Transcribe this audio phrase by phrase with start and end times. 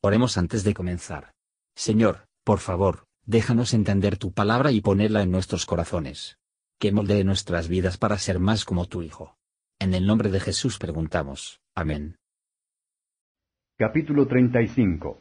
[0.00, 1.32] Oremos antes de comenzar.
[1.74, 6.38] Señor, por favor, déjanos entender tu palabra y ponerla en nuestros corazones.
[6.78, 9.36] Que moldee nuestras vidas para ser más como tu Hijo.
[9.80, 11.60] En el nombre de Jesús preguntamos.
[11.74, 12.16] Amén.
[13.76, 15.20] Capítulo 35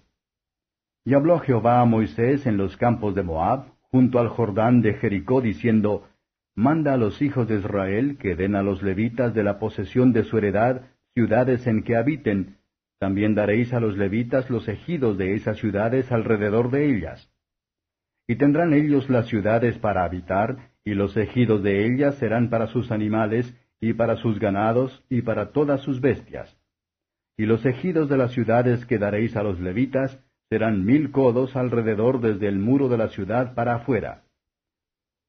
[1.06, 5.42] Y habló Jehová a Moisés en los campos de Moab, junto al Jordán de Jericó,
[5.42, 6.08] diciendo,
[6.54, 10.24] Manda a los hijos de Israel que den a los levitas de la posesión de
[10.24, 10.84] su heredad
[11.16, 12.57] ciudades en que habiten,
[13.00, 17.32] también daréis a los levitas los ejidos de esas ciudades alrededor de ellas.
[18.28, 22.92] Y tendrán ellos las ciudades para habitar, y los ejidos de ellas serán para sus
[22.92, 26.58] animales, y para sus ganados, y para todas sus bestias.
[27.38, 30.20] Y los ejidos de las ciudades que daréis a los levitas
[30.50, 34.24] serán mil codos alrededor desde el muro de la ciudad para afuera.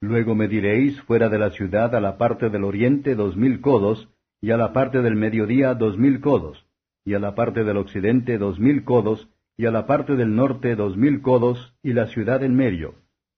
[0.01, 4.09] Luego mediréis fuera de la ciudad a la parte del oriente dos mil codos,
[4.41, 6.68] y a la parte del mediodía dos mil codos
[7.05, 10.77] y a la parte del occidente dos mil codos, y a la parte del norte
[10.77, 12.95] dos mil codos, y la ciudad en medio.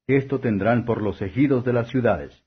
[0.07, 2.45] Esto tendrán por los ejidos de las ciudades.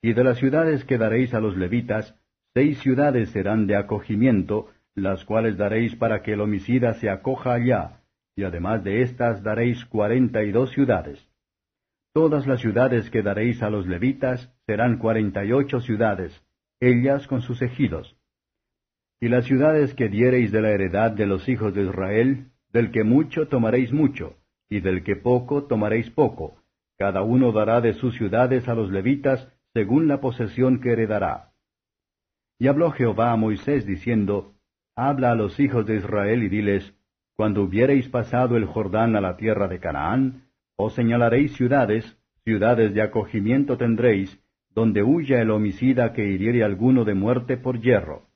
[0.00, 2.14] Y de las ciudades que daréis a los levitas,
[2.54, 8.02] seis ciudades serán de acogimiento, las cuales daréis para que el homicida se acoja allá,
[8.36, 11.28] y además de éstas daréis cuarenta y dos ciudades.
[12.12, 16.42] Todas las ciudades que daréis a los levitas serán cuarenta y ocho ciudades,
[16.80, 18.16] ellas con sus ejidos
[19.24, 23.04] y las ciudades que diereis de la heredad de los hijos de Israel, del que
[23.04, 24.36] mucho tomaréis mucho,
[24.68, 26.58] y del que poco tomaréis poco.
[26.98, 31.52] Cada uno dará de sus ciudades a los levitas, según la posesión que heredará.
[32.58, 34.56] Y habló Jehová a Moisés diciendo,
[34.94, 36.94] Habla a los hijos de Israel y diles,
[37.34, 43.00] Cuando hubiereis pasado el Jordán a la tierra de Canaán, os señalaréis ciudades, ciudades de
[43.00, 44.38] acogimiento tendréis,
[44.74, 48.33] donde huya el homicida que hiriere alguno de muerte por hierro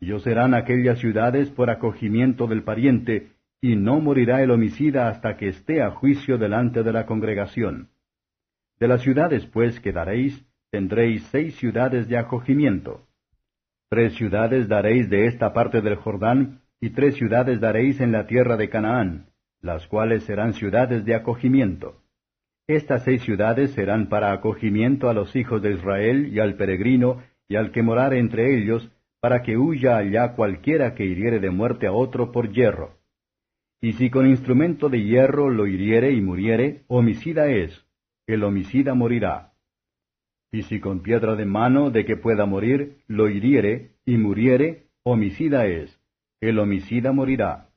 [0.00, 5.48] y serán aquellas ciudades por acogimiento del pariente, y no morirá el homicida hasta que
[5.48, 7.88] esté a juicio delante de la congregación.
[8.78, 13.06] De las ciudades, pues, que daréis, tendréis seis ciudades de acogimiento.
[13.88, 18.56] Tres ciudades daréis de esta parte del Jordán, y tres ciudades daréis en la tierra
[18.56, 19.26] de Canaán,
[19.60, 22.00] las cuales serán ciudades de acogimiento.
[22.68, 27.56] Estas seis ciudades serán para acogimiento a los hijos de Israel y al peregrino, y
[27.56, 28.88] al que morar entre ellos,
[29.20, 32.98] para que huya allá cualquiera que hiriere de muerte a otro por hierro.
[33.80, 37.86] Y si con instrumento de hierro lo hiriere y muriere, homicida es,
[38.26, 39.52] el homicida morirá.
[40.50, 45.66] Y si con piedra de mano de que pueda morir, lo hiriere y muriere, homicida
[45.66, 46.00] es,
[46.40, 47.70] el homicida morirá.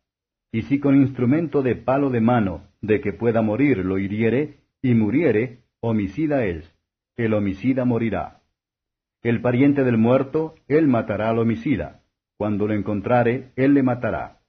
[0.52, 4.94] Y si con instrumento de palo de mano de que pueda morir lo hiriere y
[4.94, 6.76] muriere, homicida es,
[7.16, 8.41] el homicida morirá.
[9.24, 12.02] El pariente del muerto, él matará al homicida.
[12.38, 14.40] Cuando lo encontrare, él le matará.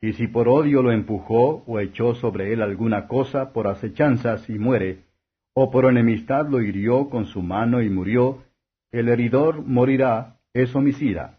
[0.00, 4.58] Y si por odio lo empujó o echó sobre él alguna cosa por acechanzas y
[4.58, 5.04] muere,
[5.52, 8.42] o por enemistad lo hirió con su mano y murió,
[8.90, 11.38] el heridor morirá, es homicida.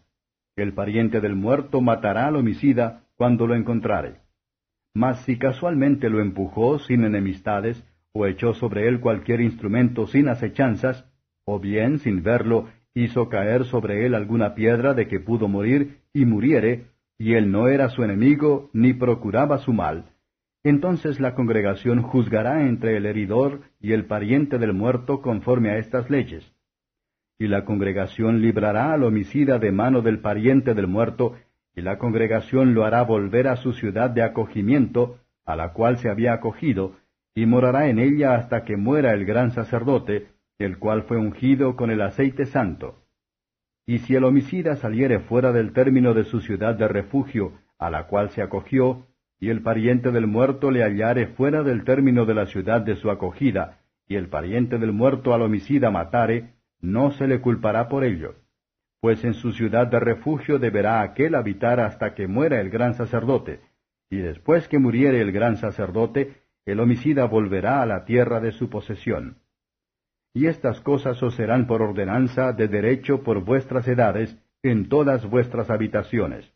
[0.55, 4.19] El pariente del muerto matará al homicida cuando lo encontrare.
[4.93, 7.83] Mas si casualmente lo empujó sin enemistades,
[8.13, 11.10] o echó sobre él cualquier instrumento sin acechanzas,
[11.51, 16.25] o bien, sin verlo, hizo caer sobre él alguna piedra de que pudo morir, y
[16.25, 16.85] muriere,
[17.17, 20.11] y él no era su enemigo, ni procuraba su mal,
[20.63, 26.09] entonces la congregación juzgará entre el heridor y el pariente del muerto conforme a estas
[26.09, 26.53] leyes.
[27.40, 31.35] Y la congregación librará al homicida de mano del pariente del muerto,
[31.75, 36.09] y la congregación lo hará volver a su ciudad de acogimiento, a la cual se
[36.09, 36.95] había acogido,
[37.34, 40.28] y morará en ella hasta que muera el gran sacerdote,
[40.59, 43.01] el cual fue ungido con el aceite santo.
[43.85, 48.07] Y si el homicida saliere fuera del término de su ciudad de refugio, a la
[48.07, 49.07] cual se acogió,
[49.40, 53.09] y el pariente del muerto le hallare fuera del término de la ciudad de su
[53.09, 58.35] acogida, y el pariente del muerto al homicida matare, no se le culpará por ello.
[59.00, 63.61] Pues en su ciudad de refugio deberá aquel habitar hasta que muera el gran sacerdote,
[64.11, 68.70] y después que muriere el gran sacerdote, el homicida volverá a la tierra de su
[68.70, 69.41] posesión
[70.33, 75.69] y estas cosas os serán por ordenanza de derecho por vuestras edades en todas vuestras
[75.69, 76.51] habitaciones.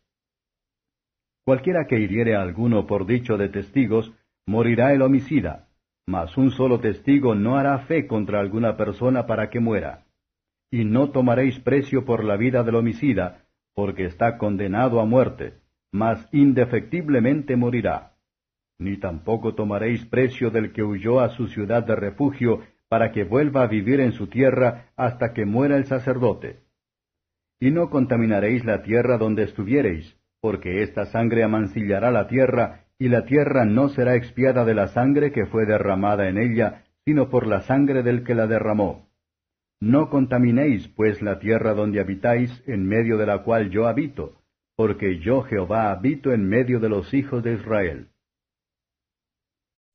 [1.44, 4.12] Cualquiera que hiriere a alguno por dicho de testigos,
[4.46, 5.68] morirá el homicida,
[6.06, 10.04] mas un solo testigo no hará fe contra alguna persona para que muera.
[10.70, 13.44] Y no tomaréis precio por la vida del homicida,
[13.74, 15.60] porque está condenado a muerte,
[15.92, 18.14] mas indefectiblemente morirá.
[18.78, 23.62] Ni tampoco tomaréis precio del que huyó a su ciudad de refugio para que vuelva
[23.62, 26.60] a vivir en su tierra hasta que muera el sacerdote.
[27.60, 33.24] Y no contaminaréis la tierra donde estuviereis, porque esta sangre amancillará la tierra, y la
[33.24, 37.62] tierra no será expiada de la sangre que fue derramada en ella, sino por la
[37.62, 39.08] sangre del que la derramó.
[39.80, 44.40] No contaminéis, pues, la tierra donde habitáis, en medio de la cual yo habito,
[44.76, 48.08] porque yo Jehová habito en medio de los hijos de Israel.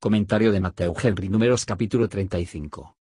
[0.03, 2.97] Comentario de Mateo Henry Números capítulo 35.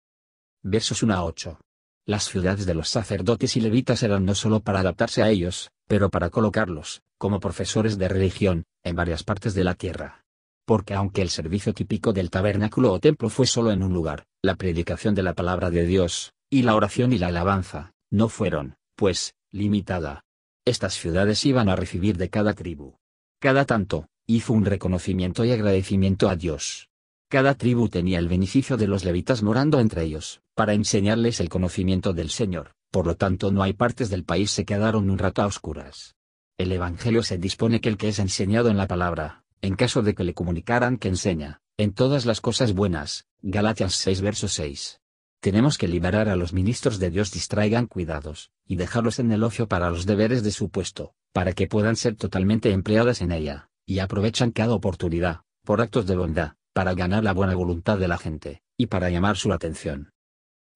[0.62, 1.58] Versos 1 a 8.
[2.04, 6.10] Las ciudades de los sacerdotes y levitas eran no solo para adaptarse a ellos, pero
[6.10, 10.26] para colocarlos, como profesores de religión, en varias partes de la tierra.
[10.66, 14.56] Porque aunque el servicio típico del tabernáculo o templo fue solo en un lugar, la
[14.56, 19.32] predicación de la palabra de Dios, y la oración y la alabanza, no fueron, pues,
[19.50, 20.20] limitada.
[20.66, 22.98] Estas ciudades iban a recibir de cada tribu.
[23.40, 26.89] Cada tanto, hizo un reconocimiento y agradecimiento a Dios.
[27.30, 32.12] Cada tribu tenía el beneficio de los levitas morando entre ellos, para enseñarles el conocimiento
[32.12, 35.46] del Señor, por lo tanto no hay partes del país se quedaron un rato a
[35.46, 36.16] oscuras.
[36.58, 40.16] El Evangelio se dispone que el que es enseñado en la palabra, en caso de
[40.16, 45.00] que le comunicaran que enseña, en todas las cosas buenas, Galatias 6 verso 6.
[45.38, 49.68] Tenemos que liberar a los ministros de Dios distraigan cuidados, y dejarlos en el ocio
[49.68, 54.00] para los deberes de su puesto, para que puedan ser totalmente empleadas en ella, y
[54.00, 58.62] aprovechan cada oportunidad, por actos de bondad, para ganar la buena voluntad de la gente,
[58.76, 60.12] y para llamar su atención.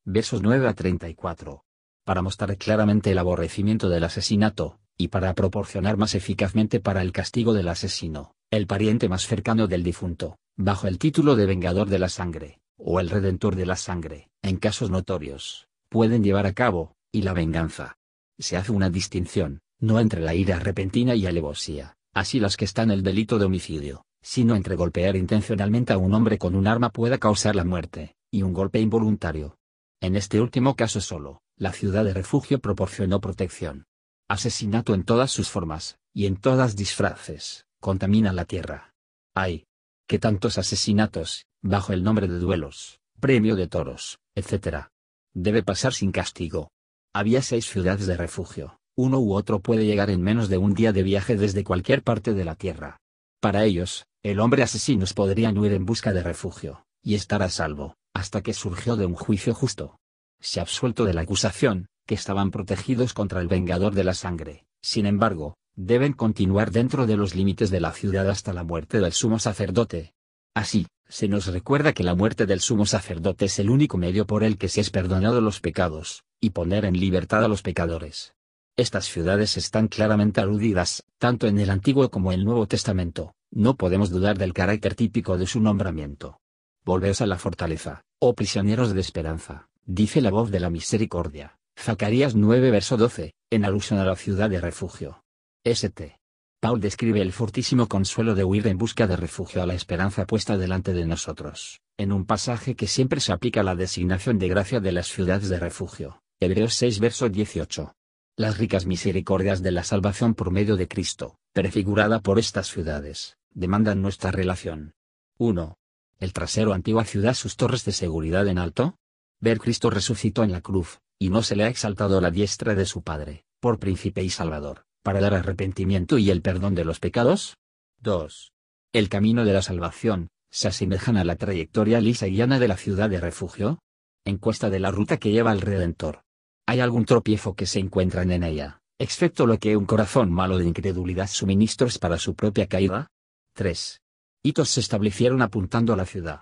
[0.04, 1.64] Versos 9 a 34.
[2.04, 7.54] Para mostrar claramente el aborrecimiento del asesinato, y para proporcionar más eficazmente para el castigo
[7.54, 12.08] del asesino, el pariente más cercano del difunto, bajo el título de vengador de la
[12.08, 17.22] sangre, o el redentor de la sangre, en casos notorios, pueden llevar a cabo, y
[17.22, 17.96] la venganza.
[18.38, 22.90] Se hace una distinción, no entre la ira repentina y alevosía, así las que están
[22.90, 27.18] el delito de homicidio, sino entre golpear intencionalmente a un hombre con un arma pueda
[27.18, 29.58] causar la muerte, y un golpe involuntario.
[30.00, 33.84] En este último caso solo, la ciudad de refugio proporcionó protección.
[34.26, 38.94] Asesinato en todas sus formas, y en todas disfraces, contamina la tierra.
[39.34, 39.66] Hay.
[40.08, 44.86] Que tantos asesinatos, bajo el nombre de duelos, premio de toros, etc.
[45.34, 46.70] Debe pasar sin castigo.
[47.12, 50.92] Había seis ciudades de refugio, uno u otro puede llegar en menos de un día
[50.92, 53.00] de viaje desde cualquier parte de la tierra.
[53.40, 57.98] Para ellos, el hombre asesinos podrían huir en busca de refugio, y estar a salvo,
[58.14, 59.98] hasta que surgió de un juicio justo.
[60.40, 65.04] Se absuelto de la acusación, que estaban protegidos contra el vengador de la sangre, sin
[65.04, 69.38] embargo, deben continuar dentro de los límites de la ciudad hasta la muerte del sumo
[69.38, 70.14] sacerdote.
[70.54, 74.42] Así, se nos recuerda que la muerte del sumo sacerdote es el único medio por
[74.42, 78.32] el que se es perdonado los pecados, y poner en libertad a los pecadores.
[78.76, 84.10] Estas ciudades están claramente aludidas, tanto en el Antiguo como el Nuevo Testamento, no podemos
[84.10, 86.40] dudar del carácter típico de su nombramiento.
[86.84, 91.56] Volveos a la fortaleza, oh prisioneros de esperanza, dice la voz de la misericordia.
[91.78, 95.22] Zacarías 9 verso 12, en alusión a la ciudad de refugio.
[95.64, 96.16] St.
[96.60, 100.58] Paul describe el fortísimo consuelo de huir en busca de refugio a la esperanza puesta
[100.58, 104.80] delante de nosotros, en un pasaje que siempre se aplica a la designación de gracia
[104.80, 106.22] de las ciudades de refugio.
[106.40, 107.94] Hebreos 6 verso 18.
[108.36, 114.02] Las ricas misericordias de la salvación por medio de Cristo, prefigurada por estas ciudades, demandan
[114.02, 114.94] nuestra relación.
[115.38, 115.78] 1.
[116.18, 118.96] El trasero antigua ciudad sus torres de seguridad en alto.
[119.40, 122.86] Ver Cristo resucitó en la cruz, y no se le ha exaltado la diestra de
[122.86, 127.56] su Padre, por príncipe y salvador, para dar arrepentimiento y el perdón de los pecados.
[128.00, 128.52] 2.
[128.92, 132.76] El camino de la salvación, se asemejan a la trayectoria lisa y llana de la
[132.76, 133.80] ciudad de refugio.
[134.24, 136.22] Encuesta de la ruta que lleva al Redentor.
[136.66, 140.66] ¿Hay algún tropiezo que se encuentran en ella, excepto lo que un corazón malo de
[140.66, 143.08] incredulidad suministros para su propia caída?
[143.56, 144.00] 3.
[144.42, 146.40] Hitos se establecieron apuntando a la ciudad.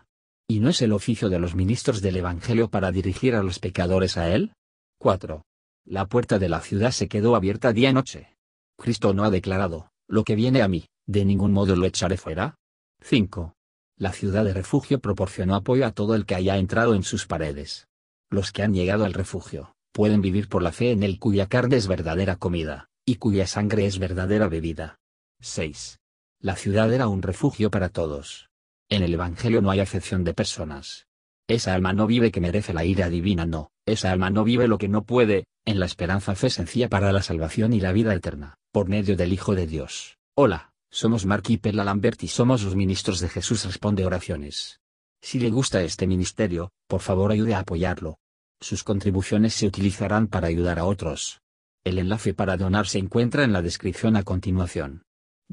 [0.49, 4.16] ¿Y no es el oficio de los ministros del Evangelio para dirigir a los pecadores
[4.16, 4.54] a él?
[4.99, 5.45] 4.
[5.85, 8.35] La puerta de la ciudad se quedó abierta día y noche.
[8.78, 12.57] Cristo no ha declarado, lo que viene a mí, de ningún modo lo echaré fuera.
[13.02, 13.52] 5.
[13.99, 17.88] La ciudad de refugio proporcionó apoyo a todo el que haya entrado en sus paredes.
[18.31, 21.76] Los que han llegado al refugio, pueden vivir por la fe en él cuya carne
[21.76, 24.99] es verdadera comida, y cuya sangre es verdadera bebida.
[25.40, 25.99] 6.
[26.42, 28.50] La ciudad era un refugio para todos.
[28.88, 31.06] En el Evangelio no hay acepción de personas.
[31.46, 34.76] Esa alma no vive que merece la ira divina, no, esa alma no vive lo
[34.76, 38.56] que no puede, en la esperanza fe sencilla para la salvación y la vida eterna,
[38.72, 40.18] por medio del Hijo de Dios.
[40.34, 44.80] Hola, somos Mark y Perla Lambert y somos los ministros de Jesús Responde Oraciones.
[45.20, 48.18] Si le gusta este ministerio, por favor ayude a apoyarlo.
[48.61, 51.40] Sus contribuciones se utilizarán para ayudar a otros.
[51.84, 55.04] El enlace para donar se encuentra en la descripción a continuación.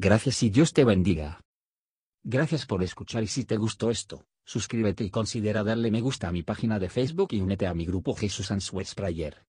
[0.02, 1.42] Gracias y Dios te bendiga.
[2.24, 6.32] Gracias por escuchar y si te gustó esto, suscríbete y considera darle me gusta a
[6.32, 9.49] mi página de Facebook y únete a mi grupo Jesús Answers Prayer.